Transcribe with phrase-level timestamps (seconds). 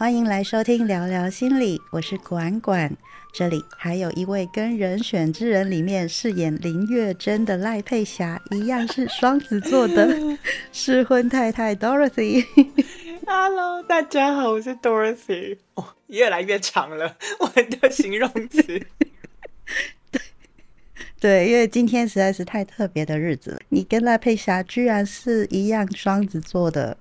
[0.00, 2.90] 欢迎来收听聊聊心理，我是管管。
[3.34, 10.08] 这里还有一位跟《人选之人》里面饰演林月珍的赖佩霞一样是双子座的
[10.72, 12.46] 失婚太太 Dorothy。
[13.26, 15.58] Hello，大家好，我是 Dorothy。
[15.74, 18.62] 哦，越来越长了， 我的形容词。
[18.62, 20.22] 对
[21.20, 26.96] 对，因为今天实在是太特别的日子了，你跟赖佩霞居然是一样双子座的。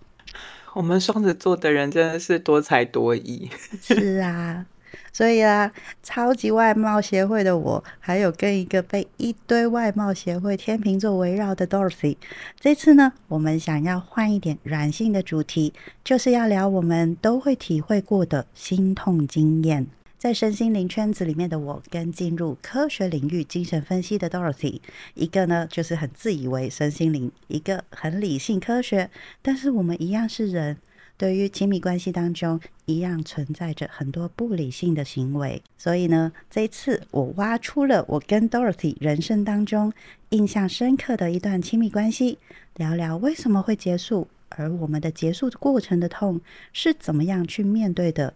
[0.73, 3.49] 我们双子座的人真的是多才多艺。
[3.81, 4.65] 是啊，
[5.11, 5.71] 所以啊，
[6.03, 12.17] 超级外貌协会的我，还有跟一个被一堆外貌协会天秤座围绕的 Dorothy，
[12.59, 19.87] 这次呢，我们想要换一点软性的主题，就是要聊我们都会体会过的心痛经验。
[20.19, 24.81] 在身心灵圈子里面的我，跟进入科学领域精神分析的 Dorothy，
[25.13, 29.09] 一个呢就是很自以为身心灵，一个很理性科学，
[29.41, 30.75] 但是我们一样是人，
[31.17, 35.63] 对于亲密关系当中一样存在着很多不理性的行为。
[35.77, 39.93] 所以呢，这一次我挖出了我跟 Dorothy 人生当中
[40.31, 42.39] 印象深刻的一段亲密关系，
[42.75, 44.27] 聊聊为什么会结束。
[44.49, 46.41] 而我们的结束过程的痛
[46.73, 48.33] 是怎么样去面对的？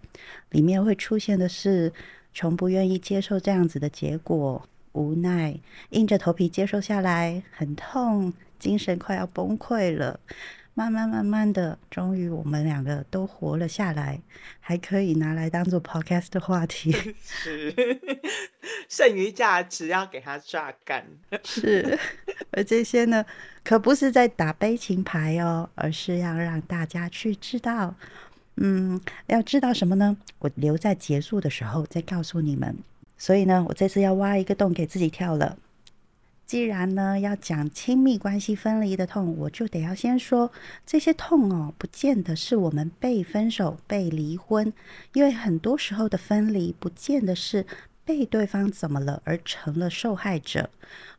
[0.49, 1.91] 里面会出现的是
[2.33, 10.19] 从不愿意接受这样子的结果，无奈硬着头皮接受下来，很痛，精神快要崩溃了。
[10.75, 14.19] 慢慢慢慢的，终于我们两个都活了下来，
[14.59, 16.91] 还可以拿来当做 podcast 的话题。
[17.21, 17.71] 是，
[18.89, 21.05] 剩余价值要给它榨干。
[21.43, 21.99] 是，
[22.51, 23.23] 而这些呢，
[23.63, 27.93] 可不是在打悲情牌哦，而是要让大家去知道，
[28.55, 30.17] 嗯，要知道什么呢？
[30.39, 32.75] 我留在结束的时候再告诉你们。
[33.15, 35.55] 所以呢，我这次要挖一个洞给自己跳了。
[36.53, 40.51] 既然呢要讲亲密关系分离的痛，我就得要先说
[40.85, 44.71] 这些痛哦，不见得是我们被分手、被离婚，
[45.13, 47.65] 因为很多时候的分离不见得是
[48.05, 50.69] 被对方怎么了而成了受害者，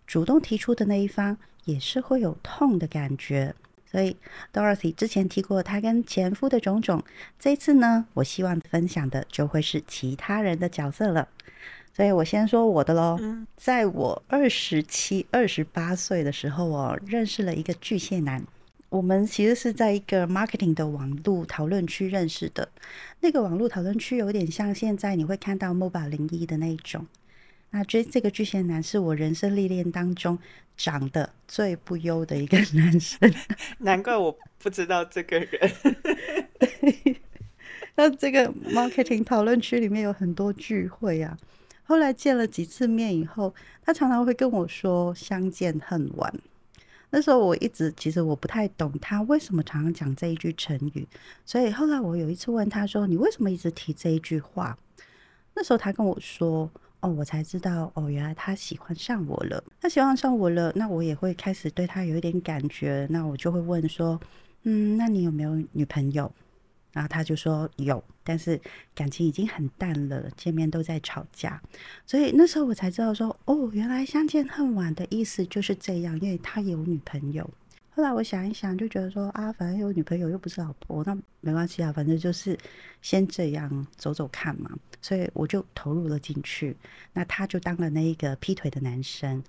[0.06, 3.56] 主动提出的那一方也是会有痛的感觉。
[3.90, 4.16] 所以
[4.52, 7.02] Dorothy 之前提过她跟前夫的种种，
[7.40, 11.26] 这次呢，我希望分享的就会是其他人的角色了。
[11.96, 13.16] 所以我先说我的喽，
[13.56, 18.42] 在我二十七、二十八岁的时候哦，认识了一个巨蟹男。
[18.88, 22.68] 我们其实是在一个 marketing 的网络讨论区认识的。
[23.20, 27.06] 那个网络讨论区有点像现在你会看到 mobile 零一的那一种。
[27.70, 30.38] 那这这个巨蟹男是我人生历练当中
[30.76, 33.32] 长得最不优的一个男生，
[33.78, 35.72] 难怪我不知道这个人。
[37.96, 41.36] 那这个 marketing 讨论区里面有很多聚会啊。
[41.84, 46.32] 后来见了几次面以后，他常常会跟我说“相见恨晚”。
[47.10, 51.06] 那时候我一直其实我不太懂他为什么常常讲这一句成语，
[51.44, 54.76] 所以后来我有一次问他说：“你为什么一直提这一句话？”
[55.54, 56.68] 那时候他跟我说
[57.00, 59.62] ：“哦，我才知道哦，原来他喜欢上我了。
[59.80, 63.06] 他喜欢上我了，那我也会开始对他有一点感觉。
[63.10, 64.18] 那我就会问说：
[64.64, 66.32] 嗯，那你有没有女朋友？”
[66.94, 68.58] 然后他就说有，但是
[68.94, 71.60] 感情已经很淡了，见面都在吵架，
[72.06, 77.50] 所以那时候我才知道说，哦，原来相见恨晚的意思就是这样，因为他有女朋友。
[77.94, 82.58] 后来我想一想，就觉得说啊，反正有女朋友又不是老婆，那没关系啊，反正就是
[83.00, 84.70] 先这样走走看嘛。
[85.00, 86.76] 所以我就投入了进去。
[87.12, 89.40] 那他就当了那一个劈腿的男生。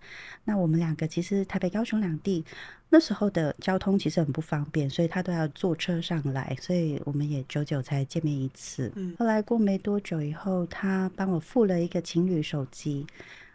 [0.43, 2.45] 那我们两个其实台北、高雄两地
[2.89, 8.91] 那时候的交通其实很不方便，所以他都要坐车上来，所以我们也久久才见面一次。
[9.17, 13.07] 后来过没多久以后，他帮我付了一个情侣手机。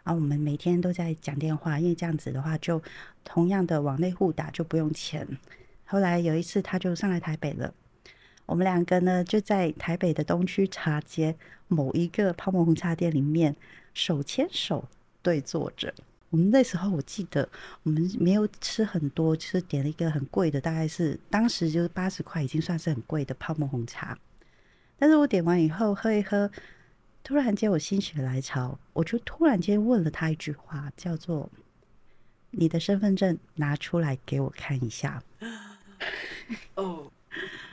[0.03, 2.81] 啊，我们每天都在讲电话，因为这样子的话，就
[3.23, 5.27] 同样的往内互打就不用钱。
[5.85, 7.71] 后来有一次，他就上来台北了，
[8.47, 11.35] 我们两个呢就在台北的东区茶街
[11.67, 13.55] 某一个泡沫红茶店里面
[13.93, 14.87] 手牵手
[15.21, 15.93] 对坐着。
[16.31, 17.47] 我们那时候我记得
[17.83, 24.17] 我们没有吃很多，就是点了一个很贵的，大概是当时就是八十块，已经算是很贵的泡沫红茶。
[24.97, 26.49] 但是我点完以后喝一喝。
[27.23, 31.49] 突然间，我心血来潮，我就突然间问了他一句话，叫做
[32.51, 35.23] ：“你的身份证拿出来给我看一下。”
[36.75, 37.11] 哦，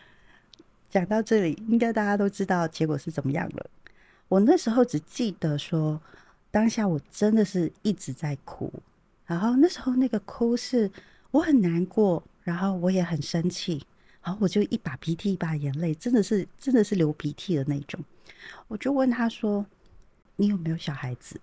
[0.91, 3.71] 讲到这里，应该大家都知道结果是怎么样了。
[4.29, 6.01] 我那时候只记得说，
[6.51, 8.73] 当下我真的是一直在哭，
[9.27, 10.91] 然后那时候那个哭是
[11.31, 13.83] 我很难过，然后我也很生气，
[14.23, 17.99] 然后我就一把鼻涕一把眼泪，真的是真的是流鼻涕的那种。
[18.67, 19.65] 我就问他说
[20.37, 21.41] ：“你有没有小孩子？”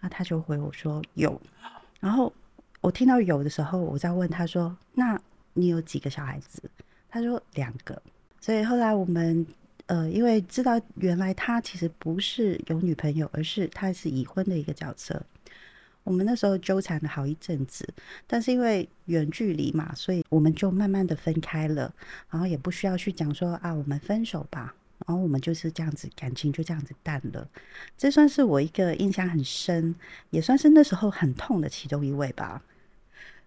[0.00, 1.40] 那他就回我说：“有。”
[2.00, 2.32] 然后
[2.80, 5.20] 我听到有的时候，我再问他说：“那
[5.54, 6.62] 你有几个小孩子？”
[7.08, 8.00] 他说：“两个。”
[8.40, 9.46] 所以后来我们
[9.86, 15.22] 呃，因为知道原来他其实不是有女朋友，而是他是已婚的一个角色。
[16.02, 17.88] 我们那时候纠缠了好一阵子，
[18.26, 21.90] 但是因为远距离嘛，所以我们就慢慢的分开了，
[22.28, 24.74] 然后也不需要去讲说啊，我们分手吧，
[25.06, 27.48] 然后我们就是这样子，感情就这样子淡了。
[27.96, 29.94] 这算是我一个印象很深，
[30.30, 32.62] 也算是那时候很痛的其中一位吧。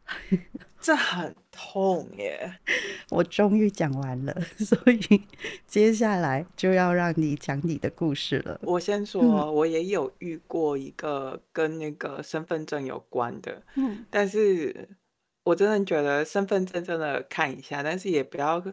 [0.80, 2.60] 这很痛耶！
[3.10, 5.22] 我终于讲完了， 所以
[5.66, 8.58] 接下来就要让你讲你的故事了。
[8.64, 14.88] 我先说，我也有遇过一个跟那个身份证有关的，嗯，但是
[15.44, 18.64] 我真的觉得身份证真的看一下，但是也不要。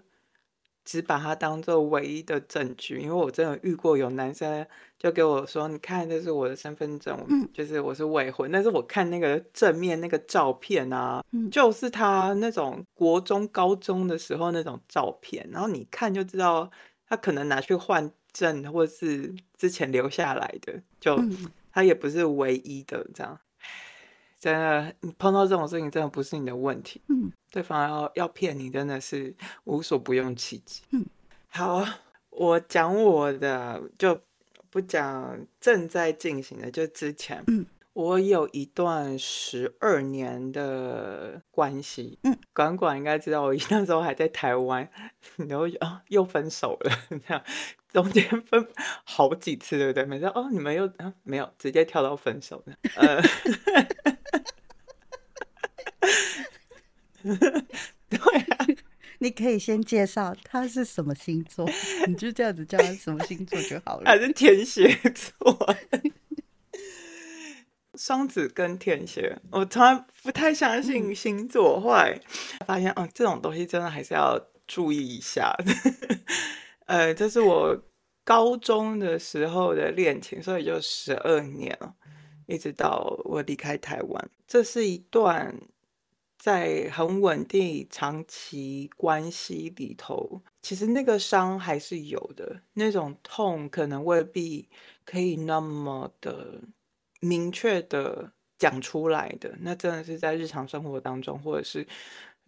[0.85, 4.67] 只把它当做唯一的证据，因为我真的遇过有男生
[4.99, 7.19] 就给我说：“你看，这是我的身份证，
[7.53, 16.71] 就是我是未婚。”但是我看那个正面那个照片啊，就是他那种国中、高中的时候那种照片，然后你看就知道
[17.09, 21.19] 他可能拿去换证，或是之前留下来的，就
[21.73, 23.39] 他也不是唯一的这样。
[24.45, 27.01] 真的，你碰到这种事情，真的不是你的问题。
[27.09, 30.83] 嗯，对方要要骗你，真的是无所不用其极。
[30.91, 31.07] 嗯，
[31.49, 31.83] 好，
[32.29, 34.21] 我讲我的，就
[34.69, 37.43] 不讲正在进行的，就之前。
[37.47, 37.65] 嗯，
[37.95, 42.19] 我有一段十二年的关系。
[42.25, 44.87] 嗯，管管应该知道，我那时候还在台湾，
[45.49, 47.43] 然后啊又分手了，这样
[47.95, 48.69] 中间分
[49.05, 50.05] 好几次，对不对？
[50.05, 53.23] 每次哦，你们又啊没有直接跳到分手的，呃。
[58.11, 58.67] 对啊，
[59.19, 61.67] 你可以先介绍他是什么星座，
[62.07, 64.05] 你就这样子叫他什么星座就好了。
[64.05, 65.75] 还是天蝎座，
[67.95, 72.21] 双子跟天蝎，我从来不太相信星座，后来
[72.67, 75.57] 发现，哦，这种东西真的还是要注意一下。
[76.87, 77.83] 呃，这是我
[78.25, 81.95] 高中的时候的恋情，所以就十二年了，
[82.47, 85.57] 一直到我离开台湾，这是一段。
[86.45, 94.69] 在很稳定长期关系里头，其实那个伤还是有的，那种痛可能未必
[95.07, 96.61] 可以那么的
[97.21, 99.55] 明确的讲出来的。
[99.61, 101.87] 那真的是在日常生活当中，或者是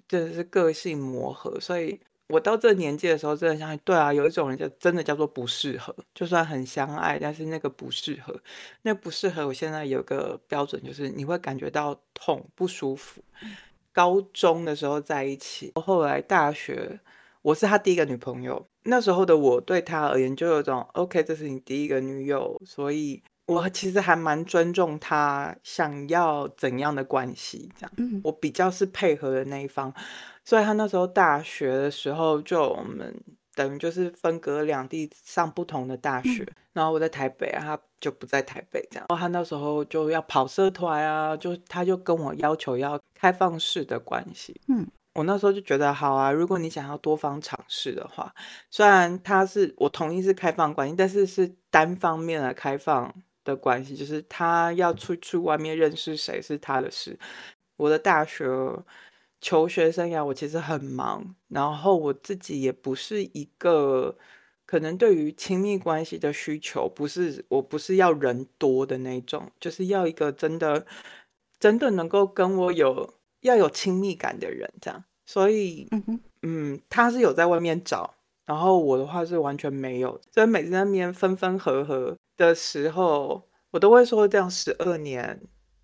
[0.07, 1.59] 真的是个性磨合。
[1.59, 8.39] 所以我到这年纪的时候，真的相信，对啊，有一种人就真的叫做不适合，就算很相爱，但是那个不适合，
[8.83, 9.47] 那不适合。
[9.47, 13.23] 我现在有个标准，就是你会感觉到痛不舒服。
[13.97, 17.01] 高中的时候在一起，后来大学
[17.41, 18.69] 我是他第一个女朋友。
[18.83, 27.73] 那时候的我对他而言就有种 OK，这是你第一个女友，所以我其实还蛮尊重他想要怎样的关系。
[27.75, 29.91] 这样，我比较是配合的那一方。
[30.45, 33.19] 所以他那时候大学的时候，就我们
[33.55, 36.47] 等于就是分隔两地上不同的大学。
[36.75, 39.07] 然后我在台北啊，他就不在台北这样。
[39.09, 44.61] 然后他那时候就要跑社团啊，就他就跟我要求要开放式的关系。
[44.69, 48.35] 嗯，我那时候就觉得好啊，如果你想要多方尝试的话，
[48.71, 53.13] 虽然他是我同意是开放关系，但是是单方面的开放
[53.45, 57.19] 的关系，就是他要出去外面认识谁是他的事。
[57.77, 58.47] 我的大学
[59.41, 64.17] 求学生涯我其实很忙，然后我自己也不是一个。
[64.69, 70.85] 可能对于亲密关系的需求，不是我不是要人多的那种，就是要一个真的
[71.59, 75.05] 真的能够跟我有要有亲密感的人，这样。
[75.25, 75.89] 所以，
[76.43, 80.21] 嗯，他是有在外面找，然后我的话是完全没有。
[80.33, 85.41] 所以每次那边分分合合的时候，我都会说这样十二年，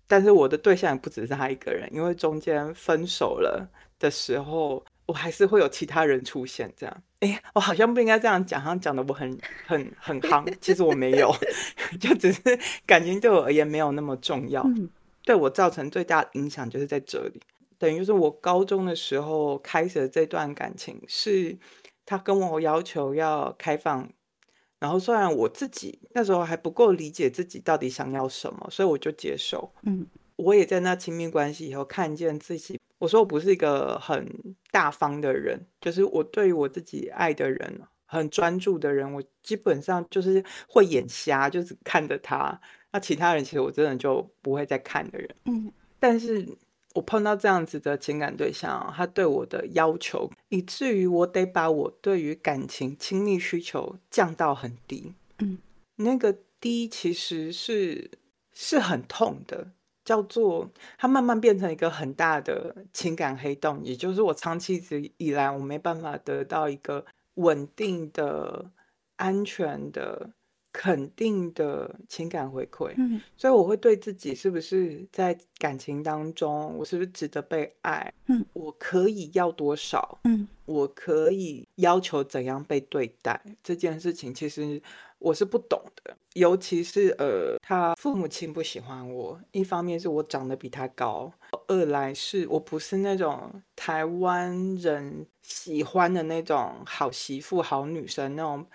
[0.07, 4.83] 但是我的对象也不只是他一个人，因为中间分手了的时候。
[5.05, 7.03] 我还是会有其他人出现，这样。
[7.19, 9.37] 哎，我好像不应该这样讲，好像讲的我很
[9.67, 10.49] 很很夯。
[10.61, 11.29] 其实我没有，
[11.99, 12.41] 就只是
[12.85, 14.65] 感情对我而言没有那么重要。
[15.23, 17.39] 对我造成最大的影响就是在这里，
[17.77, 21.57] 等于就是我高中的时候开始的这段感情，是
[22.05, 24.09] 他跟我要求要开放，
[24.79, 29.71] 然后虽然我自己那时候还不够理解自己到底想要什么，所以我就接受。
[29.83, 32.79] 嗯，我也在那亲密关系以后看见自己。
[32.99, 42.59] 我说我不是一个很大方的人，就是我对于我自己爱的人很专注的人，我基本上就是会眼瞎，就是看着他。
[42.93, 45.29] 那其他人其实我真的就不会再看的人。
[45.45, 45.69] 嗯，
[45.99, 46.47] 但是
[46.93, 55.13] 我碰到这样子的情感对象，他对我的要求，以至于我得把我对于感情亲密需求降到很低。
[55.39, 55.57] 嗯，
[55.97, 58.11] 那个低其实是
[58.53, 59.71] 是很痛的。
[60.05, 64.83] 叫做它慢慢变成一个很大的情感黑洞，也就是我长期
[65.15, 68.69] 以来我没办法得到一个稳定的
[69.15, 70.31] 安全的、
[70.73, 72.93] 肯定的情感回馈。
[72.97, 78.11] 嗯所以我会对自己是不是在感情当中，我是不是值得被爱？
[78.25, 80.19] 嗯，我可以要多少？
[80.23, 83.39] 嗯我可以要求怎样被对待？
[83.61, 84.81] 这件事情其实
[85.19, 91.29] 我是不懂的，尤其是呃，他父母亲不喜欢我，一方面是我长得比他高，
[91.67, 98.65] 二来是我不是那种台湾人喜欢的那种好媳妇、好女生，那种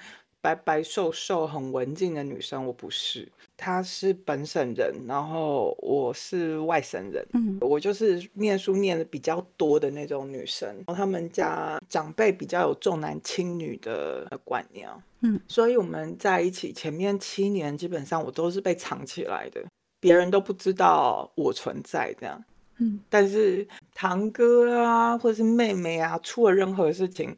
[0.40, 3.28] 白白瘦瘦、很文静的女生，我不是。
[3.56, 10.68] 她是本省人，然后我是外省人，嗯我就是念书念的比较多的那种女生。
[10.68, 14.88] 然后他们家长辈比较有重男轻女的观念，
[15.22, 19.60] 嗯，所以我们在一起前面七年，基本上我都是被藏起来的，
[19.98, 22.44] 别人都不知道我存在这样。
[22.80, 27.36] 嗯但是堂哥啊，或者是妹妹啊，出了任何事情，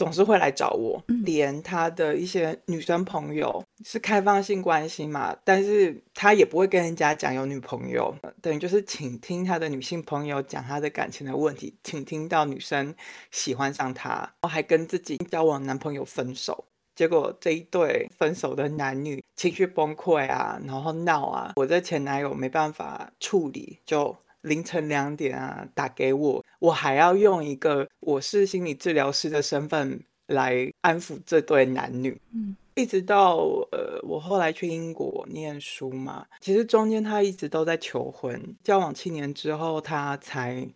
[0.00, 1.02] 总是会来找我。
[1.08, 12.94] 嗯连他的一些女生朋友是开放性关系嘛，但是他也不会跟人家讲有女朋友，等于就是倾听他的女性朋友讲他的感情的问题，倾听到女生
[13.30, 16.64] 喜欢上他，然后还跟自己交往男朋友分手。
[16.96, 32.20] 结果这一对分手的男女情绪崩溃啊，然后闹啊，我的前男友没办法处理，就凌晨两点啊打给我，我还要用一个我是心理治疗师的身份来安抚这对男女。
[32.32, 33.36] 嗯一直到
[33.72, 40.66] 呃，我后来去英国念书嘛，其实中间他一直都在求婚，交往七年之后，他才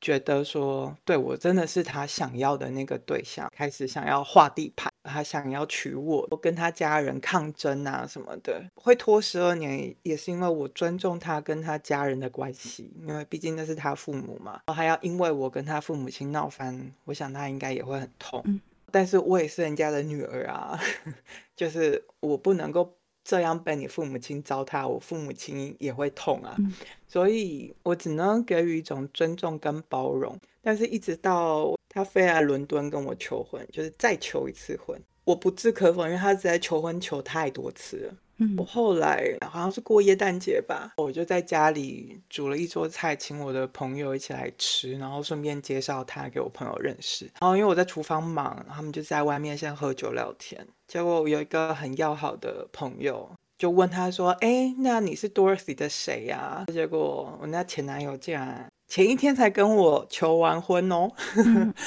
[0.00, 18.42] 觉得说，对我真的是他想要的那个对象，开始想要画地盘，他想要娶我，我跟他家人抗争啊什么的，会拖十二年，也是因为我尊重他跟他家人的关系，因为毕竟那是他父母嘛，还要因为我跟他父母亲闹翻，我想他应该也会很痛。
[18.44, 18.60] 嗯
[18.90, 20.80] 但是我也是人家的女儿啊，
[21.54, 22.90] 就是我不能够
[23.28, 26.72] 这样被你父母亲糟蹋，我父母亲也会痛啊，嗯
[27.06, 30.34] 所以我只能给予一种尊重跟包容。
[30.62, 38.14] 但是一直到他飞来伦敦跟我求婚，就是再求一次婚，我不置可否，因为他实在求婚求太多次了。
[38.38, 47.24] 嗯我后来好像是过耶诞节吧，我就在家里煮了一桌菜，请我的朋友一起来吃，然后顺便介绍他给我朋友认识。
[47.40, 50.66] 然后因为我在厨房忙，他们就在外面先喝酒聊天。
[50.86, 53.28] 结果我有一个很要好的朋友，
[53.58, 61.10] 就问他说：“哎，那你是 Dorothy 的谁呀、结果我那前男友竟然前一天才跟我求完婚哦。
[61.36, 61.74] 嗯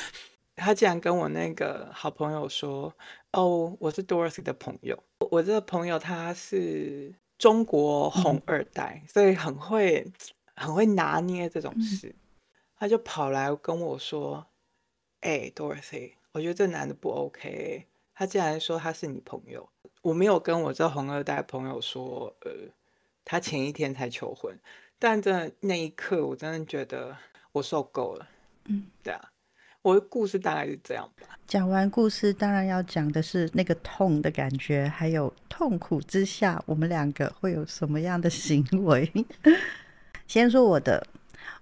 [0.53, 2.93] 他竟然跟我那个好朋友说
[3.33, 5.01] ：“哦，我是 Dorothy 的朋友。
[5.19, 10.05] 我我这个朋友他是中国红二代，所以很会
[10.55, 12.13] 很会拿捏这种事。
[12.75, 14.45] 他就跑来跟我说
[15.21, 19.67] ：‘哎、d o r o t h y 我觉得这男的不 OK。’他竟然说他是你朋友。
[20.01, 22.51] 我没有跟我这红二代朋友说，呃，
[23.23, 24.59] 他前一天才求婚，
[24.99, 27.15] 但真的那一刻，我真的觉得
[27.53, 28.27] 我受够了。
[28.65, 29.31] 嗯，对啊，
[29.81, 31.27] 我的故事大概是这样吧。
[31.47, 39.11] 讲完故事，当然要讲的是那个痛的感觉，还有痛苦之下，我们两个会有什么样的行为。
[40.27, 41.05] 先说我的，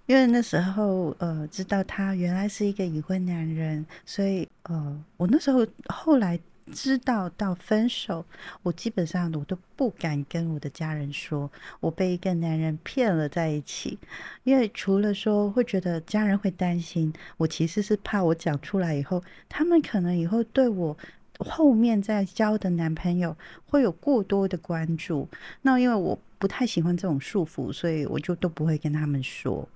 [0.06, 6.38] 因为那时候呃，知道他原来是一个已婚男人，所以呃，我那时候后来
[6.72, 8.24] 知道到分手，
[8.62, 11.50] 我基本上我都不敢跟我的家人说，
[11.80, 13.98] 我被一个男人骗了在一起，
[14.44, 20.96] 因为除了说会觉得家人会担心，我其实是怕我讲出来以后，他们可能以后对我。
[21.42, 23.34] 后面再交的男朋友
[23.64, 25.26] 会有过多的关注，
[25.62, 29.66] 那因为我不太喜欢这种束缚，所以我就都不会跟他们说。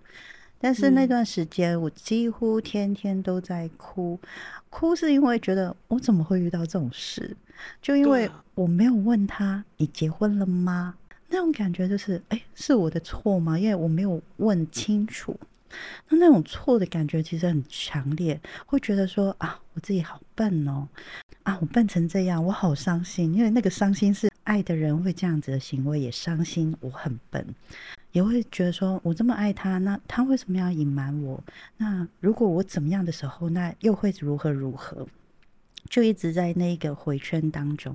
[0.61, 4.21] 但是那嗯段时间，我几乎天天都在哭，
[4.75, 7.37] 哭是因为觉得我怎么会遇到这种事？
[7.81, 10.97] 就因为我没有问他你结婚了吗？
[11.29, 13.57] 那种感觉就是，哎，是我的错吗？
[13.57, 15.39] 因为我没有问清楚。
[16.09, 20.89] 那那种错的感觉其实很强烈，会觉得说啊，我自己好笨哦，
[21.43, 23.35] 啊，我笨成这样，我好伤心。
[23.35, 27.47] 因为那个伤心是爱的人会这样子的行为，也伤心，我很笨，
[28.13, 31.43] 也会觉得说我这么爱他，那他为什么要隐瞒我？
[31.77, 35.07] 那如果我怎么样的时候，那又会如何如何？
[35.91, 37.95] 就一直在那个回圈当中。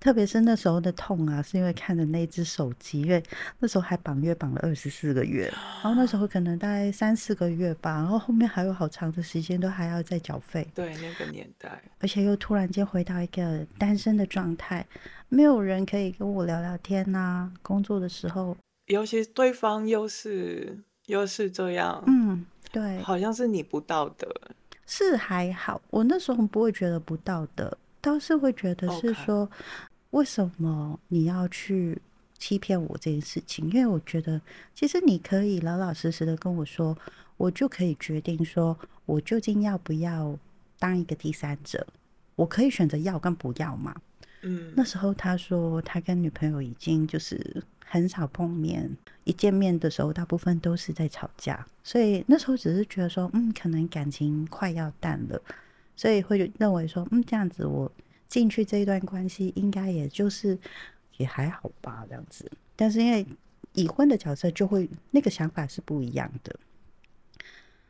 [0.00, 3.22] 特别是那时候的痛啊，是因为看着那只手机，因为
[3.58, 5.52] 那时候还绑月绑了二十四个月，
[5.82, 14.86] 然后那时候可能大概三四个月吧，然后后面还有好长的时间都还要再缴费，对那个年代，而且又突然间回到一个单身的状态，
[15.28, 24.26] 没有人可以跟我聊聊天呐、工作的时候，尤其对方又是又是这样，嗯，对，好像是你不道德。
[24.86, 29.48] 是还好，我那时候不会觉得不道德，倒是会觉得是说
[30.10, 32.00] 为什么你要去
[32.38, 33.70] 欺骗我这件事情？
[33.70, 34.40] 因为我觉得
[34.74, 36.96] 其实你可以老老实实的跟我说，
[37.36, 38.76] 我就可以决定说
[39.06, 40.36] 我究竟要不要
[40.78, 41.86] 当一个第三者，
[42.34, 43.94] 我可以选择要跟不要嘛。
[44.42, 48.90] 嗯那时候他说他跟女朋友已经就是很少碰面，
[49.24, 55.40] 一见面的时候大部分都是在吵架，所以那时候只是觉得说，嗯，可能感情快要淡了，
[55.94, 57.92] 所以会认为说，嗯，这样子我
[58.30, 60.56] 进去这一段关系应该也就是
[61.18, 62.50] 也还好吧，这样子。
[62.74, 63.26] 但是因为
[63.74, 66.56] 已婚的角色就会那个想法是不一样的。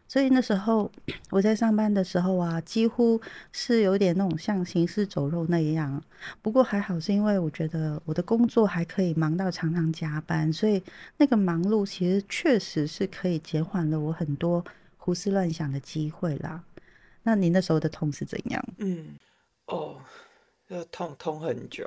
[0.08, 0.90] 所以那时候
[1.30, 3.20] 我在上班的时候啊，几乎
[3.52, 6.02] 是有点那种像行尸走肉那样。
[6.42, 10.82] 不过还好，是因为我觉得我的工作还可以忙到常常加班，所以
[11.16, 14.64] 那个忙碌其实确实是可以减缓了我很多
[14.96, 16.64] 胡思乱想的机会啦。
[17.22, 18.64] 那你那时候的痛是怎样？
[18.78, 19.14] 嗯，
[19.66, 19.96] 哦，
[20.70, 21.86] 要痛痛很久。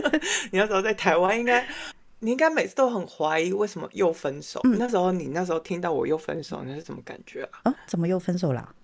[0.52, 1.66] 你那时候在台湾，应该
[2.18, 4.60] 你应该每次都很怀疑为什么又分手。
[4.64, 7.70] 嗯那时候你那时候听到我又分手，你是什么感觉啊？
[7.70, 8.74] 啊，怎么又分手啦？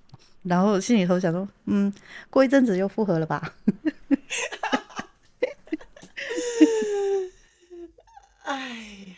[0.42, 1.92] 然后心里头想说，嗯，
[2.30, 3.54] 过一阵子又复合了吧？
[8.45, 8.59] 哎
[9.09, 9.16] 呀，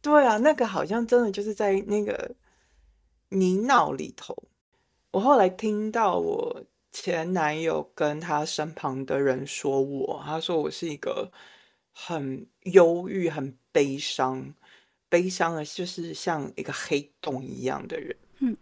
[0.00, 2.34] 对啊，那个好像真的就是在那个
[3.28, 4.34] 泥淖里头。
[5.12, 11.30] 我后来听到我前男友跟他身旁的人说我，他说我是一个
[11.92, 14.54] 很忧郁、很悲伤、
[15.08, 18.16] 悲伤的，就是像一个黑洞一样的人。
[18.40, 18.56] 嗯，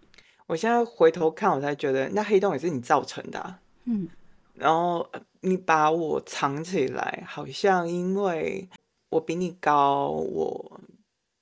[0.47, 4.09] 我现在回头看，我才觉得那黑洞也是你造成的啊、嗯
[4.55, 8.69] 然后呃你把我藏起来，好像因为
[9.11, 10.81] 我比你高，我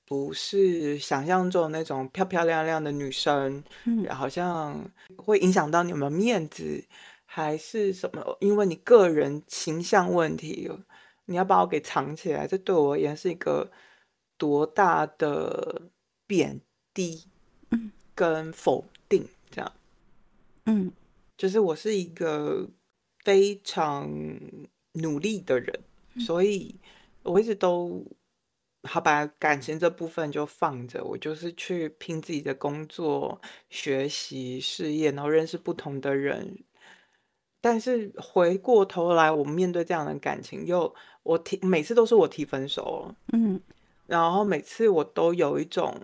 [0.07, 6.85] 不是想象中那种漂漂亮亮的女生，嗯好像会影响到你们面子，
[7.25, 8.37] 还是什么？
[8.41, 10.71] 因为你个人形象问题，
[11.25, 13.69] 你要把我给藏起来，这对我而言是一个
[14.39, 15.83] 多大的
[16.27, 16.61] 贬
[16.95, 17.25] 低
[17.71, 19.73] 嗯跟否定，这样。
[20.67, 20.93] 嗯
[21.37, 22.69] 就是我是一个
[23.25, 24.09] 非常
[24.93, 25.81] 努力的人，
[26.21, 26.75] 所以
[27.25, 28.03] 我一直都
[28.87, 36.65] 好把感情这部分就放着，我就是去拼自己的工作、学习、事业，然后认识不同的人。
[37.61, 40.95] 但是回过头来，我面对这样的感情，又
[41.25, 43.61] 我提每次都是我提分手哦，嗯。
[44.07, 46.01] 然后每次我都有一种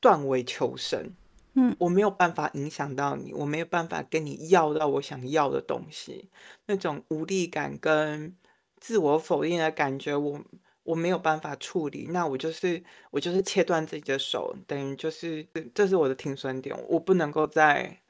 [0.00, 1.12] 断尾求生，
[1.54, 1.76] 嗯。
[1.78, 6.30] 我没有办法影响到你，我没有办法跟你要到我想要的东西，
[6.66, 8.34] 那种无力感跟
[8.80, 10.40] 自我否定的感觉，我
[10.84, 18.00] 我没有办法处理，那我就是我就是切断自己的手，等于就是这是我的停损点，我不能够再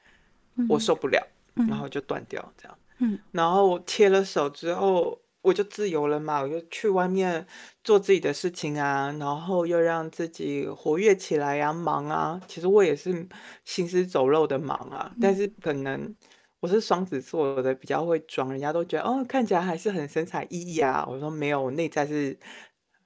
[0.67, 2.77] 我受不了，嗯然后就断掉这样。
[2.99, 7.45] 嗯然后我切了手之后，我就自由了嘛，我就去外面
[7.83, 12.39] 做自己的事情啊，然后又让自己活跃起来呀、忙啊。
[12.47, 13.27] 其实我也是
[13.65, 16.15] 行尸走肉的忙啊，但是可能
[16.63, 21.05] 我是双子座的，比较会装，人家都觉得哦，看起来还是很神采奕奕啊。
[21.05, 22.39] 我说没有，我内在是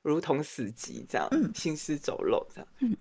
[0.04, 2.68] 如同死寂这样，嗯行尸走肉这样。
[2.82, 2.96] 嗯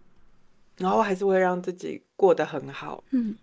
[0.79, 3.05] 然后还是会让自己过得很好。
[3.11, 3.37] 嗯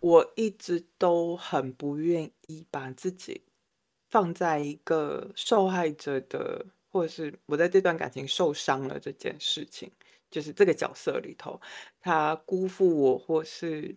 [0.00, 3.40] 我一直都很不愿意把自己
[4.10, 9.90] 放在一个受害者的，或者是我在这段感情受伤了这件事情，
[10.30, 11.58] 就是这个角色里头，
[11.98, 13.96] 他辜负我，或是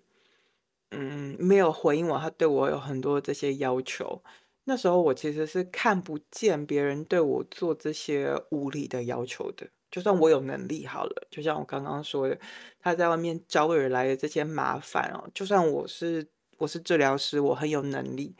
[0.97, 4.21] 嗯没有回应我，他对我有很多这些要求。
[4.63, 9.67] 那时候我其实是看不见别人对我做这些无理的要求的。
[9.91, 12.37] 就算我有能力好了，就像我刚刚说的，
[12.79, 16.27] 他在外面招惹来的这些麻烦哦，就算我是
[16.57, 18.35] 我是治疗师，我很有能力，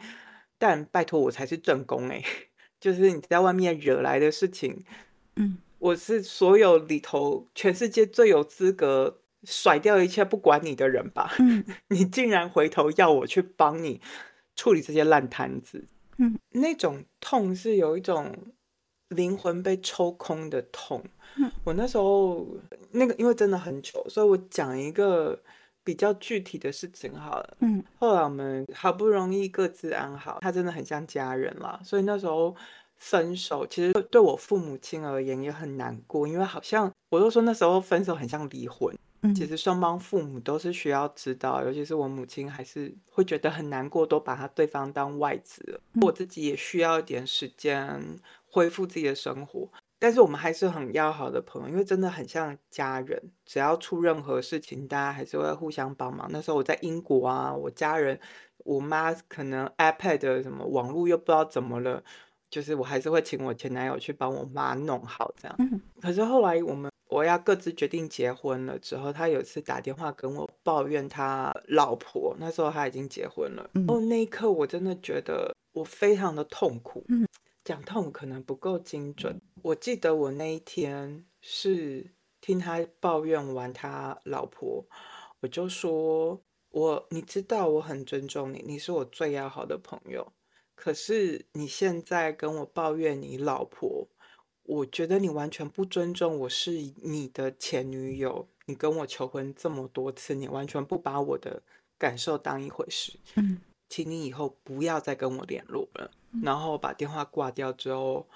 [0.57, 2.23] 但拜托我才是正宫诶，
[2.81, 4.83] 就是你在外面惹来的事情，
[5.35, 11.33] 嗯我是所有里头全世界最有资格甩掉一切不管你的人吧？
[11.39, 14.01] 嗯 你竟然回头要我去帮你
[14.55, 15.85] 处理这些烂摊子，
[16.17, 18.35] 嗯，那种痛是有一种
[19.09, 21.03] 灵魂被抽空的痛。
[21.37, 22.47] 嗯我那时候
[22.91, 25.37] 那个因为真的很久，所以我讲一个
[25.83, 27.57] 比较具体的事情好了。
[27.59, 32.55] 嗯后来我们好不容易各自安好，他真的很像家人啦，所以那时候
[32.95, 38.95] 分手，其实对对我父母亲而言也很难过，因为好像我都说那时候分手很像离婚。
[39.25, 49.69] 嗯，其实双方父母都是需要知道，尤其是我母亲还是会觉得很难过，都把他对方当外子我自己也需要一点时间恢复自己的生活。
[49.97, 53.31] 但是我们还是很要好的朋友，因为真的很像家人。
[53.45, 56.27] 只要出任何事情，大家还是会互相帮忙。
[56.31, 58.19] 那时候我在英国啊，我家人，
[58.59, 62.03] 我妈可能 iPad 什么网络又不知道怎么了，
[62.49, 65.57] 就是我还是会请我前男友去帮我妈弄好这样。
[66.01, 73.69] 可是后来我们我要各自决定结婚了之后，他有一次打电话跟我抱怨他老婆，那时候他已经结婚了。
[73.87, 77.05] 哦，那一刻我真的觉得我非常的痛苦。
[77.63, 79.41] 讲痛可能不够精准。
[79.63, 84.85] 我记得我那一天是听他抱怨完他老婆，
[85.39, 86.39] 我就说
[86.69, 90.31] ：“我你知道我很尊重你，你是我最要好的朋友。
[90.75, 94.07] 可是你现在跟我抱怨你老婆，
[94.65, 98.47] 我觉得你完全不尊重我是你的前女友。
[98.67, 101.61] 你跟我求婚这么多次，你完全不把我的
[101.99, 103.13] 感受当一回事。
[103.35, 106.09] 嗯，请你以后不要再跟我联络了。”
[106.41, 108.27] 然后把电话挂掉之后，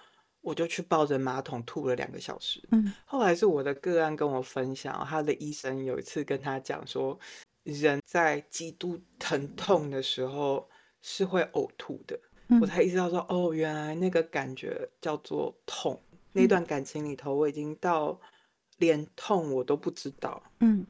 [0.42, 2.62] 我就去抱着马桶吐了两个小时。
[2.70, 7.20] 嗯，后来是我的个案跟我分享，他的医生有一次跟他讲说，
[7.64, 10.70] 人在极度疼痛的时候
[11.02, 12.20] 是会呕吐的。
[12.62, 16.00] 我才意识到说，哦，原来那个感觉叫做痛。
[16.34, 18.20] 那段感情里头，我已经到
[18.78, 20.42] 连痛我都不知道。
[20.60, 20.86] 嗯，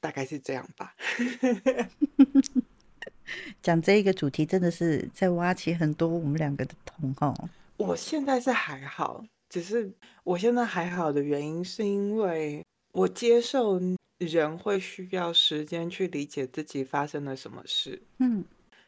[0.00, 0.94] 大概是这样吧。
[3.62, 7.34] 讲这一个主题真的是在挖起很多我们两个的痛哦。
[7.78, 9.90] 我现在是还好，只是
[10.22, 13.80] 我现在还好的原因是因为我接受
[14.18, 18.00] 人会需要时间去理解自己发生了什么事。
[18.18, 18.44] 嗯，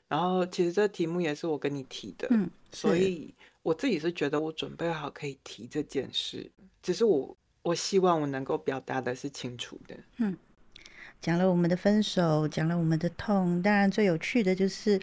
[0.08, 6.48] 然后其实这题目也是我跟你提的，嗯，所以我自己是觉得我准备好可以提这件事，
[6.80, 9.96] 只是我我希望我能够表达的是清楚的。
[10.18, 10.36] 嗯。
[11.20, 15.00] 讲了我们的分手，讲了我们的痛，当然最有趣的就是，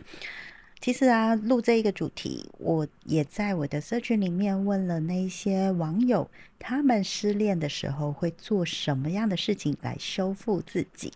[0.79, 11.11] 其实啊，录这一个主题，我也在我的社群里面问了那些网友，他们失恋的时候会做什么样的事情来修复自己。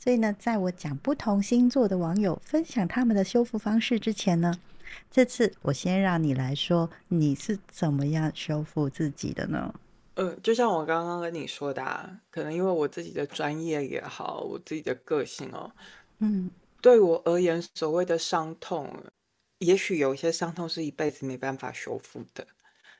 [0.00, 4.58] 所以呢，在我讲不同星座的网友分享他们的修复方式之前呢，
[5.10, 9.74] 这次我先让你来说，你是怎么样修复自己的呢？
[10.14, 15.70] 嗯，就像我刚刚跟你说的，啊，可能因为我自己的专业也好，我自己的个性哦，
[16.18, 16.50] 嗯，
[16.82, 18.92] 对我而言，所谓的伤痛，
[19.58, 22.46] 也许有一些伤痛是一辈子没办法修复的。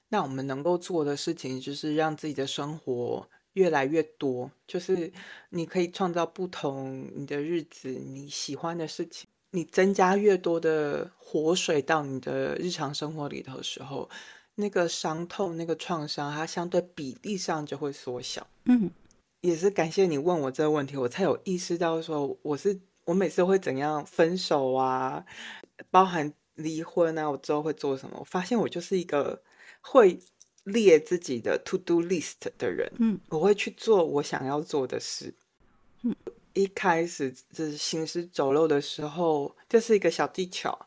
[0.09, 5.13] 那我们能够做的事情，就是让自己的生活越来越多，就是
[5.51, 14.09] 你可以创造不同你的日子，你喜欢的事情，你增加越多的活水到你的日常生活里头的时候。
[14.57, 18.47] 那个伤痛、那个创伤，它相对比例上就会缩小。
[18.65, 18.91] 嗯，
[19.41, 25.25] 也是感谢你问我这个问题，我才有意识到说，我是我每次会怎样分手啊，
[25.91, 28.19] 包含离婚啊，我之后会做什么？
[28.19, 29.41] 我发现我就是一个
[29.81, 30.19] 会
[30.65, 32.93] 列自己的 to do list 的人。
[32.99, 35.33] 嗯，我会去做我想要做的事。
[36.03, 36.15] 嗯，
[36.61, 40.87] 一开始就是行尸走肉的时候，这是一个小技巧。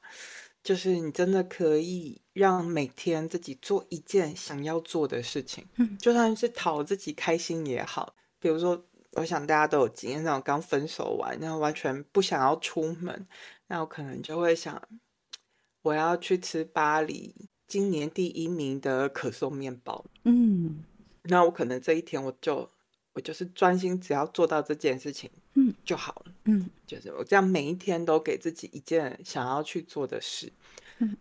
[0.64, 8.16] 就是你真的可以让每天自己做一件想要做的事情，嗯，就算是讨自己开心也好。
[8.40, 8.82] 比如说，
[9.12, 13.28] 我想大家都有经验，那种刚分手完，然后完全不想要出门，
[13.68, 14.82] 那我可能就会想，
[15.82, 17.36] 我要去吃巴黎
[17.68, 20.82] 今年第一名的可颂面包，嗯，
[21.24, 22.70] 那我可能这一天我就
[23.12, 25.30] 我就是专心，只要做到这件事情。
[25.56, 26.34] 嗯，就好了。
[26.46, 30.52] 嗯，就是我这样每一天都给自己一件想要去做的事，
[31.00, 31.16] 嗯，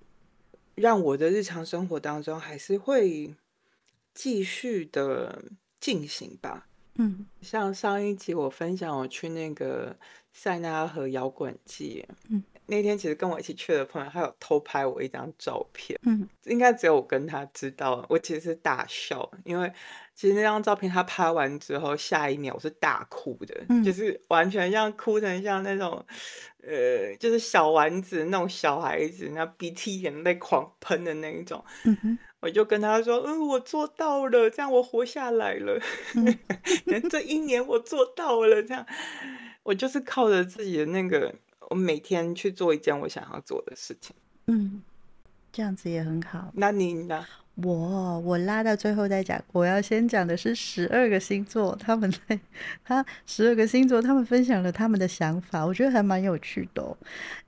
[0.74, 3.34] 让我的日常生活当中还是会
[4.14, 5.44] 继续的
[5.80, 6.66] 进行吧。
[6.94, 9.96] 嗯，像上一集我分享我去那个
[10.32, 12.42] 塞纳河摇滚季，嗯。
[12.66, 18.06] 那天其实跟我一起去的朋友，他有偷拍我一张照片，嗯，应该只有我跟他知道。
[18.08, 19.70] 我其实是大笑，因为
[20.14, 26.04] 其实那张照片他拍完之后，下一秒我是大哭的，就是完全像哭成像那种，
[26.62, 31.62] 呃，就是小丸子那种小孩子，那鼻涕眼泪狂喷的那一种。
[31.84, 35.80] 嗯我就跟他说，嗯，我做到了，这样我活下来了。
[37.08, 38.84] 这一年我做到了，这样
[39.62, 41.32] 我就是靠着自己的那个。
[41.72, 44.14] 我每天去做一件我想要做的事情，
[44.46, 44.82] 嗯，
[45.50, 46.52] 这样子也很好。
[46.54, 47.24] 那你呢？
[47.54, 49.42] 我我拉到最后再讲。
[49.52, 52.38] 我要先讲的是十二个星座，他们在
[52.84, 56.96] 他十二个星座，他们分享了他们的想法，我觉得还蛮有趣的。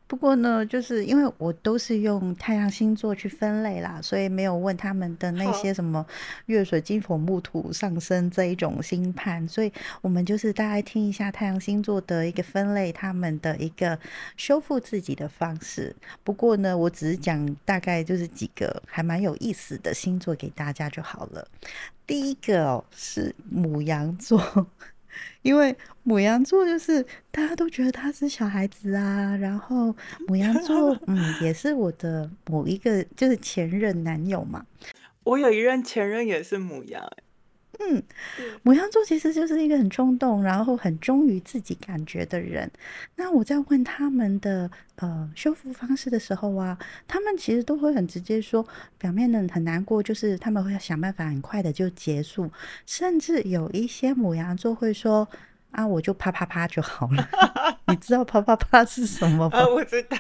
[0.07, 6.05] 不过呢，就是因为我都是用太阳星座去分类啦，所以没有问他们的那些什么
[6.47, 13.99] 月水金火木土上升这一种星盘，所以我们就是大概听一下太阳星座的一个分类，他们的一个
[14.37, 15.97] 修复自己的方式。
[16.23, 21.49] 不过呢，我只是讲大概就是几个还蛮有意思的星座给大家就好了。
[22.07, 24.69] 第一个哦是母羊座。
[25.43, 29.95] 因为母羊座就是大家都觉得他是小孩子啊，然后
[30.27, 34.65] 母羊座 嗯也是我的某一个就是前任男友嘛。
[35.25, 37.03] 我有一任前任也是母羊。
[37.81, 38.03] 嗯，
[38.63, 42.71] 母羊座其实就是一个很冲动，然后很忠于自己感觉的人。
[43.17, 52.51] 那我在问他们的呃修复方式的时候啊，他们其实都会很直接说，表面的很难过，就是他们会想办法很快的就结束。
[52.87, 55.29] 甚至有一些母羊座会说
[55.73, 57.29] 啊，我就啪啪啪就好了。
[57.89, 59.67] 你知道啪啪啪是什么吗？
[59.67, 60.17] 我知道。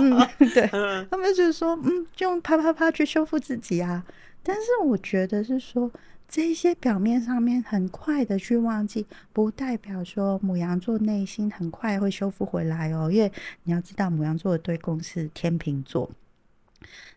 [0.00, 0.18] 嗯，
[0.52, 0.66] 对，
[1.10, 4.04] 他们就是说，嗯，就用啪啪啪去修复自己啊。
[4.42, 5.90] 但是我觉得是说。
[6.28, 13.10] 这些表面上面很快的去忘记，不代表说母羊座内心很快会修复回来哦。
[13.10, 13.30] 因为
[13.62, 16.10] 你要知道，母羊座的对宫是天秤座，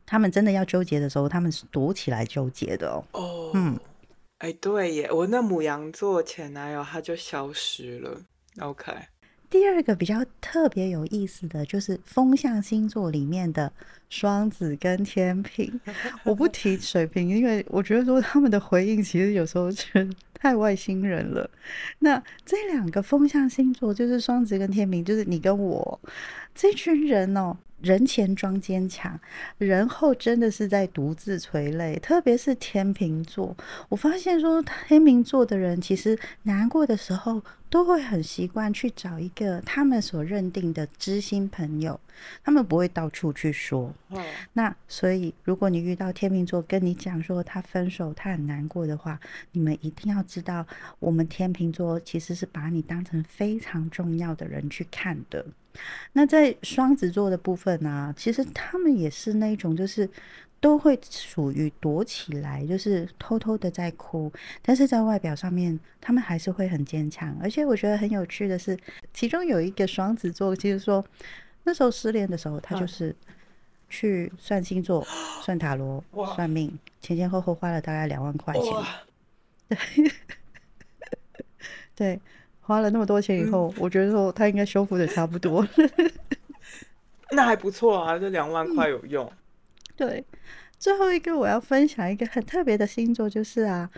[0.05, 3.03] 他们真的要纠结的时候，他们是躲起来纠结的哦。
[3.13, 3.79] 哦，嗯，
[4.37, 8.21] 哎，对耶，我那母羊座前男友他就消失了。
[8.59, 8.93] OK。
[9.49, 13.71] 第二个比较特别有意思的就是风象星座里面的
[14.09, 15.79] 双子跟天平，
[16.23, 21.49] 我不提水瓶，因为我觉得说他们的回应其实有时候是太外星人了。
[21.99, 25.99] 那这两个风象星座就是双子跟天平，就是你跟我
[26.53, 27.57] 这群人哦。
[27.81, 29.19] 人前装坚强，
[29.57, 31.97] 人后真的是在独自垂泪。
[31.99, 33.55] 特别是天秤座，
[33.89, 41.99] 我发现说天秤座的人其实难过的时候，都会很习惯去找一个他们所认定的知心朋友，
[42.43, 43.93] 他们不会到处去说。
[44.53, 49.19] 那所以，如果你遇到天秤座跟你讲说他分手，他很难过的话，
[49.51, 50.65] 你们一定要知道，
[50.99, 55.45] 我们天秤座其实是把你当成非常重要的人去看的。
[56.13, 60.09] 那在双子座的部分呢，其实他们也是那种，就是
[60.59, 67.37] 都会属于躲起来，就是偷偷的在哭，但是在外表上面，他们还是会很坚强。
[67.41, 68.77] 而且我觉得很有趣的是，
[69.13, 71.05] 其中有一个双子座，其实说
[71.63, 73.15] 那时候失恋的时候，他就是
[73.89, 75.05] 去算星座、
[75.43, 76.03] 算塔罗、
[76.35, 78.63] 算命，前前后后花了大概两万块钱。
[79.69, 80.11] 对，
[81.95, 82.19] 对。
[82.69, 85.67] 花了那么多钱以后，我觉得说他应该修复的差不多。
[87.33, 89.27] 那还不错啊，这两万块有用。
[89.95, 90.23] 对，
[90.77, 93.89] 最后一个我要分享一个很特别的星座，就是啊，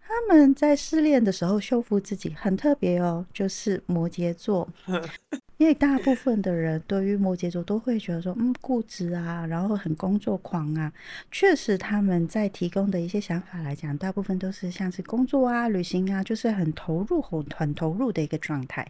[0.00, 4.68] 他们在失恋的时候修复自己很特别哦，就是摩羯座。
[5.62, 10.92] 因为大部分的人对于摩羯座都会觉得说，嗯，固执啊，然后很工作狂啊。
[11.30, 18.84] 确实，他们在提供的一些想法来讲，大部分都是像是工作啊、旅行啊，就是很投入、很很投入的一个状态。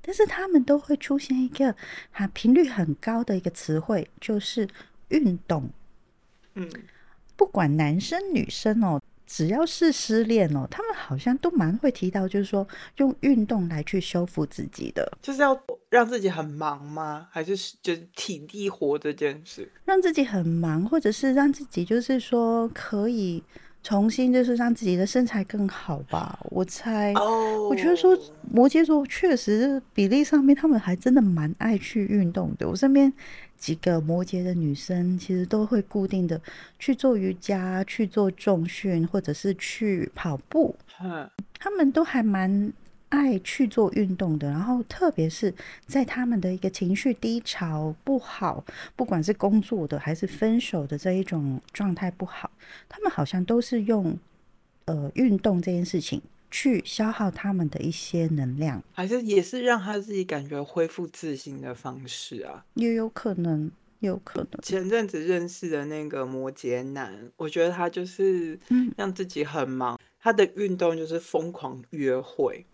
[0.00, 1.74] 但是他们都会出现一个
[2.12, 4.68] 哈频率很高的一个词汇，就是
[5.08, 5.68] 运动。
[6.54, 6.70] 嗯，
[7.34, 9.02] 不管男生女生哦。
[9.34, 17.26] 只要是失恋哦，他们好像都蛮会提到，就是说用运动来去修复自己的，就是要让自己很忙吗？
[17.30, 19.66] 还是就是体力活这件事？
[19.86, 23.42] 让自己很忙，或者是让自己就是说可以
[23.82, 26.38] 重新就是让自己的身材更好吧？
[26.50, 27.12] 我猜，
[27.68, 28.16] 我觉得说
[28.50, 32.68] 摩羯座确实比例上面，他们还真的蛮爱去运动的。
[32.68, 33.12] 我身边。
[33.62, 36.40] 几个摩羯的女生其实都会固定的
[36.80, 40.74] 去做瑜伽、去做重训，或者是去跑步。
[41.00, 42.72] 嗯，他们都还蛮
[43.12, 44.48] 爱去做运动的。
[44.48, 45.54] 然后，特别是
[45.86, 48.64] 在他们的一个情绪低潮不好，
[48.96, 52.50] 不管是工作的还是分手的这一种状态不好，
[52.88, 54.18] 他们好像都是用
[54.86, 56.20] 呃运动这件事情。
[56.54, 62.62] 去消耗他们的一些能量，还是也是让他自己感觉恢复自信的方式啊？
[62.74, 63.70] 也有可能，
[64.00, 64.60] 有可能。
[64.62, 68.60] 前阵子认识的那个摩羯男，我觉得他就是
[68.98, 72.64] 让自己很忙，他的运动就是疯狂约会，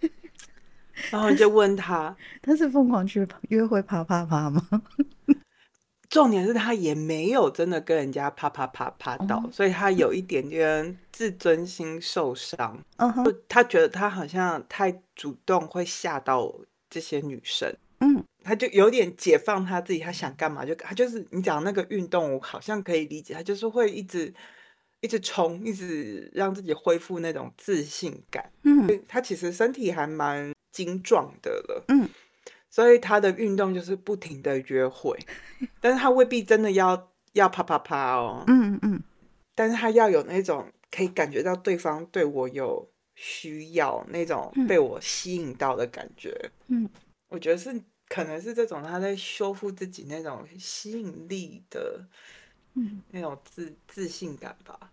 [1.10, 4.62] 然后你就问他， 他是疯狂去约会啪啪啪吗？
[6.08, 12.78] 重点是他也没有真的跟人家啪啪啪啪到，所以他有一点点自尊心受伤。
[12.98, 16.54] 嗯哼，他觉得他好像太主动会吓到
[16.90, 17.74] 这些女生。
[18.00, 24.34] 嗯，他就有点解放他自己，他想干嘛就他就是你讲那个运动，我好像可以理解，他就是会一直
[25.02, 28.50] 一直冲，一直让自己恢复那种自信感。
[28.62, 31.84] 嗯，他其实身体还蛮精壮的了。
[31.88, 32.08] 嗯。
[32.70, 35.14] 所以他的运动就是不停的约会，
[35.78, 39.02] 但是他未必真的要要啪啪啪哦，嗯嗯，
[39.54, 46.34] 但是他要有那种可以感觉到对方对我有需要，那种被我吸引到的感觉，
[46.68, 46.88] 嗯，
[47.28, 52.06] 我觉得是可能是这种他在修复自己那种吸引力的，
[52.72, 54.90] 嗯，那种自自信感吧。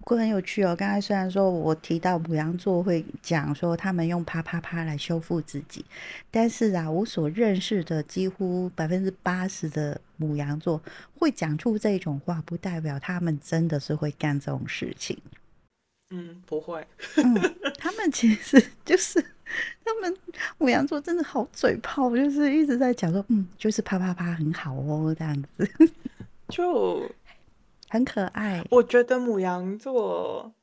[0.00, 0.74] 不过很有趣哦。
[0.74, 5.84] 刚才虽然说我提到母羊座会讲说他们用啪啪啪来修复自己，
[6.30, 10.82] 但是啊，我所认识的几乎百分之八十的母羊座
[11.18, 15.16] 会讲出这种话，不代表他们真的是会干这种事情。
[16.12, 16.84] 嗯，不会。
[17.16, 17.34] 嗯，
[17.78, 19.22] 他们其实就是
[19.84, 20.16] 他们
[20.58, 25.70] 母羊座真的好嘴炮，就是一直在讲说，嗯，就是啪啪啪很好哦，这样子
[26.48, 27.08] 就
[27.90, 28.64] 很可爱。
[28.70, 30.54] 我觉得母羊座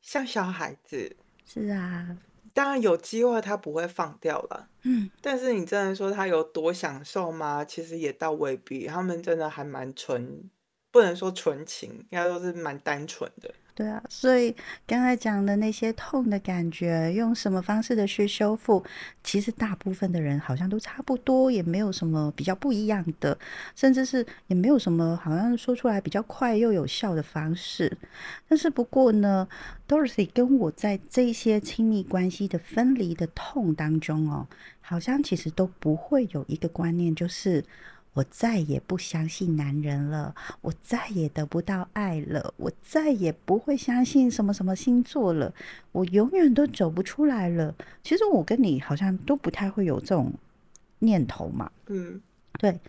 [0.00, 2.16] 像小孩子，是啊，
[2.54, 7.64] 当然有机会他不会放掉了，嗯，但是你真的说他有多享受吗？
[7.64, 10.48] 其实也倒未必，他们真的还蛮纯，
[10.90, 13.52] 不能说纯情，应该都是蛮单纯的。
[13.80, 14.54] 对啊，所以
[14.86, 18.84] 刚才讲的那些痛的感觉，用什么方式的去修复，
[19.24, 23.38] 其实大部分的人好像都差不多，也没有什么比较不一样的，
[23.74, 27.96] 甚至是也没有什么好像说出来比较快又有效的方式。
[28.46, 29.48] 但是不过呢
[29.88, 34.46] ，Dorothy 跟我在这些亲密关系的分离的痛当中哦，
[34.82, 37.64] 好像其实都不会有一个观念，就是。
[38.12, 45.54] 我再也不相信男人了，我再也得不到爱了，我再也不会相信什么什么星座了，
[45.92, 47.74] 我永远都走不出来了。
[48.02, 50.32] 其实我跟你好像都不太会有这种
[50.98, 51.70] 念头嘛。
[51.86, 52.20] 嗯，
[52.58, 52.80] 对。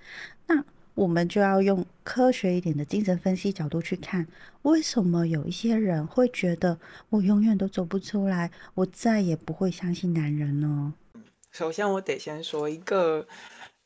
[0.48, 0.64] 那
[0.96, 4.26] 我们就要用科学一点的精神分析角度去看，
[4.64, 6.80] 为什么有一些人会觉得
[7.10, 10.96] 我永远都走不出来，我再也不会相信男人呢？
[11.52, 13.28] 首先，我得先说一个。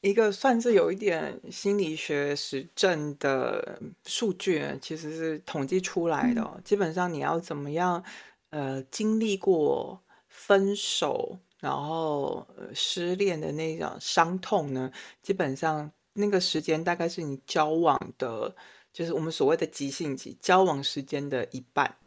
[0.05, 6.61] 一个算是有一点心理学实证的数据，其实是统计出来的。
[6.63, 8.03] 基本上你要怎么样，
[8.51, 14.91] 呃，经历过分手，然后失恋的那种伤痛呢？
[15.23, 18.55] 基本上那个时间大概是你交往的，
[18.93, 21.97] 就是我们所谓的急性期交往时间的一半。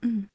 [0.00, 0.26] 嗯。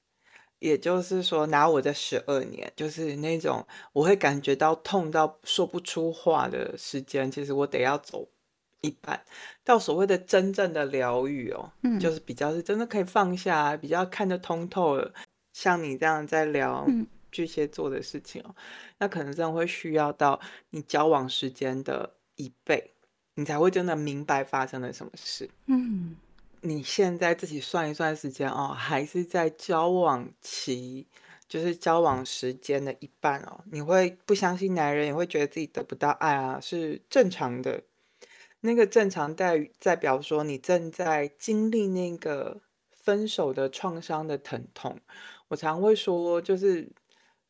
[0.59, 8.27] 也就是说，拿我这十二年，就是那种我会感觉到痛到说不出话的时间，其实我得要走
[8.81, 9.23] 一半，
[9.63, 15.13] 到所谓的真正的疗愈哦，嗯，就是比较是真的可以放下，比较看得通透了。
[15.53, 16.87] 像你这样在聊
[17.31, 18.55] 巨蟹座的事情哦，
[18.99, 20.39] 那可能真的会需要到
[20.71, 22.91] 你交往时间的一倍，
[23.35, 25.49] 你才会真的明白发生了什么事。
[25.67, 26.15] 嗯。
[26.61, 31.07] 你现在自己算一算时间哦，还是在交往期，
[31.47, 33.63] 就是交往时间的一半哦。
[33.71, 37.83] 你会不相信男人，也会觉得自己得不到爱啊，是正常的。
[38.61, 42.59] 那个正常代代表说，你正在经历那个
[42.91, 44.99] 分手的创伤的疼痛。
[45.49, 46.91] 我常会说，就是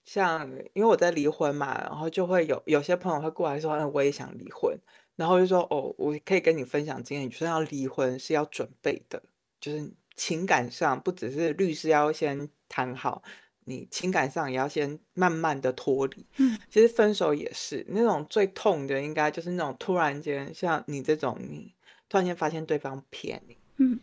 [0.04, 4.78] 像因为我在离婚嘛，然后就会有有些朋友会过来说，嗯，我也想离婚。
[5.18, 9.22] 然后就说哦，我可以跟你分享经验，就是要离婚是要准备的，
[9.60, 13.24] 就是情感上不只是律师要先谈好，
[13.66, 16.24] 你情感上也要先慢慢的脱离。
[16.38, 21.74] 嗯，其实分手也是那种最痛的，应该就是那种突然间像你这种，你
[22.08, 24.00] 突然间发现对方骗你，嗯，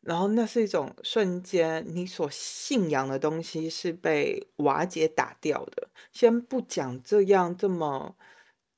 [0.00, 5.88] 然后那是一种瞬间，你所信仰的东西是被瓦解打掉的。
[6.10, 8.16] 先不讲这样这么。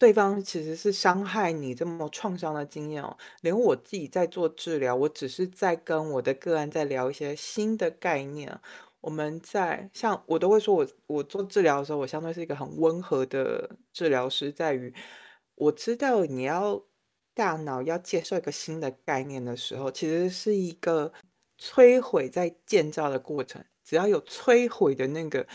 [0.00, 8.58] 对方其实是伤害你这么创伤的经验哦，连我自己在做治疗，我只是在跟我的个案在聊一些新的概念。
[9.02, 14.94] 我们在像我都会说，我我做治疗的时候，我相对是一个很温和的治疗师，在于
[15.54, 16.82] 我知道你要
[17.34, 21.12] 大脑要接受一个新的概念的时候，其实是一个
[21.58, 23.62] 摧毁在建造的过程。
[23.84, 25.46] 只要有摧毁的那个，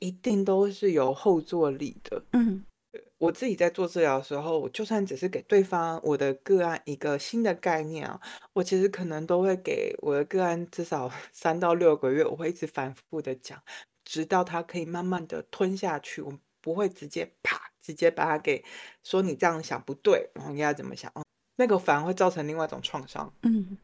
[0.00, 2.24] 一定都是有后坐力的。
[2.32, 2.64] 嗯。
[3.22, 8.20] 我自己在做治疗的时候，我就算只是给对方我的个案一个新的概念啊，
[8.52, 13.62] 我其实可能都会给我的个案至少 三到六个月，我会一直反复的讲，
[14.04, 16.20] 直到他可以慢慢的吞下去。
[16.20, 18.64] 我不会直接啪直接把他给
[19.04, 21.12] 说你这样想不对，然后应该怎么想？
[21.54, 23.32] 那个反而会造成另外一种创伤。
[23.42, 23.78] 嗯，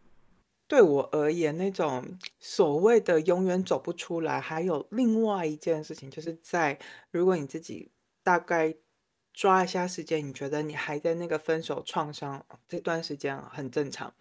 [0.66, 2.04] 对我而言，那种
[2.40, 6.76] 所谓的永远走不出来，还有另外一件事情，就是在
[7.12, 7.92] 如果你自己
[8.24, 8.74] 大概。
[9.38, 14.12] 抓一下时间，你觉得你还在那个分手创伤这段时间很正常。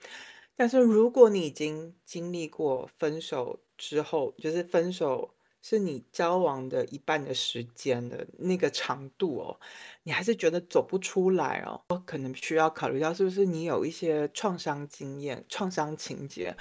[0.55, 9.59] 但是如果你已经经历过分手之后，就是分手是你交往的一半的时间的那个长度哦，
[10.03, 16.55] 你还是觉得走不出来哦，可能需要考虑到是不是你有一些创伤经验、创伤情节。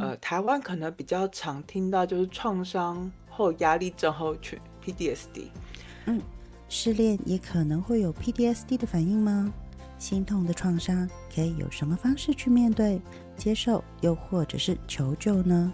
[0.00, 5.48] 呃，台湾可能比较常听到就是创伤后压力症候群 （PDSD）。
[6.06, 6.20] 嗯，
[6.70, 9.52] 失恋也可能会有 PDSD 的反应吗？
[9.98, 13.02] 心痛的创伤可以有什么方式去面对、
[13.36, 15.72] 接受，又或者是求救呢？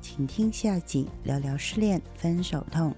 [0.00, 2.94] 请听下集聊聊失恋、分手痛。